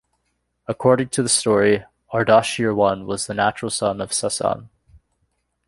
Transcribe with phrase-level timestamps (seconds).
[0.65, 4.69] According to the story, Ardashir I was the natural son of Sassan.